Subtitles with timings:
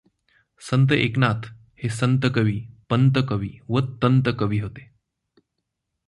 [0.61, 1.41] संत एकनाथ
[1.83, 2.67] हे संतकवी,
[2.89, 4.91] पंतकवी व तंतकवी होते.